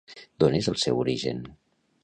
D'on 0.43 0.55
és 0.61 0.69
el 0.71 0.79
seu 0.85 1.03
origen? 1.03 1.47